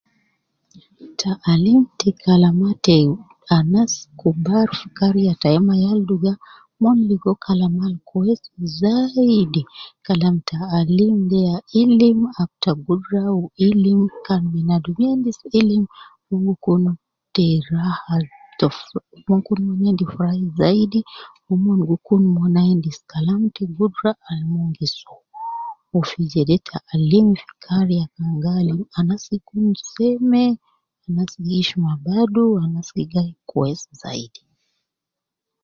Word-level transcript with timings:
Ta 1.19 1.31
alim 1.51 1.81
te 1.99 2.09
kalama 2.23 2.69
te 2.85 2.97
anas 3.57 3.91
kubar 4.19 4.65
fi 4.77 4.87
kariya 4.97 5.33
tayi 5.41 5.59
ma 5.67 5.75
yal 5.85 5.99
duga, 6.09 6.31
umon 6.77 6.97
ligo 7.09 7.31
kalama 7.45 7.81
al 7.89 7.95
kwesi 8.09 8.53
zaidi, 8.81 9.61
kalam 10.05 10.35
ta 10.49 10.57
alim 10.79 11.15
de 11.29 11.39
ya 11.47 11.57
ilim 11.81 12.19
ab 12.41 12.49
ta 12.63 12.71
gudra, 12.85 13.23
wu 13.37 13.45
ilim 13.67 14.01
kan 14.25 14.41
binadumiya 14.53 15.09
endis 15.15 15.39
ilim 15.59 15.83
mon 16.27 16.41
gi 16.45 16.55
kun 16.63 16.83
te 17.35 17.45
raha 17.71 18.15
ta 18.59 18.67
fo 18.77 18.97
mon 19.27 19.39
gi 19.39 19.45
kunu 19.47 19.61
mon 19.69 19.83
endi 19.89 20.05
furahi 20.11 20.45
zaidi, 20.59 20.99
wu 21.45 21.53
umon 21.55 21.79
gi 21.87 21.95
kun 22.07 22.21
umon 22.31 22.55
endis 22.73 22.97
kalama 23.11 23.47
ta 23.55 23.63
gudra 23.77 24.11
al 24.29 24.39
umon 24.47 24.67
gi 24.77 24.87
soo, 24.99 25.23
wu 25.91 25.99
fi 26.09 26.19
jede 26.31 26.55
ta 26.67 26.77
alim, 26.93 27.27
fi 27.41 27.49
kariya 27.65 28.05
kan 28.15 28.31
gi 28.41 28.49
alim 28.59 28.81
anas 28.99 29.23
gi 29.31 29.39
kun 29.47 29.65
seme, 29.91 30.43
anas 31.07 31.31
gi 31.43 31.51
hishma 31.59 31.91
badu, 32.05 32.45
anas 32.63 32.87
gi 32.95 33.03
gayi 33.13 33.33
kwesi 33.49 33.89
zaidi. 34.01 34.41